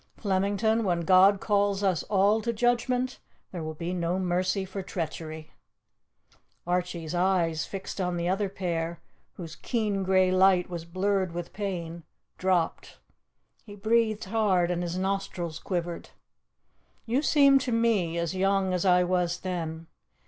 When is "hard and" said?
14.25-14.81